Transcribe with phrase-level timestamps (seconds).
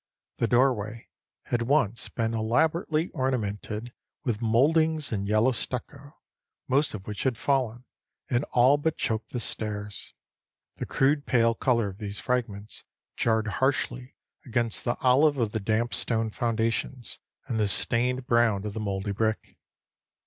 [0.37, 1.09] The doorway
[1.43, 3.93] had once been elaborately ornamented
[4.23, 6.17] with mouldings in yellow stucco,
[6.67, 7.83] most of which had fallen,
[8.27, 10.15] and all but choked the stairs.
[10.77, 12.83] The crude pale color of these fragments
[13.15, 18.73] jarred harshly against the olive of the damp stone foundations and the stained brown of
[18.73, 19.59] the mouldy brick.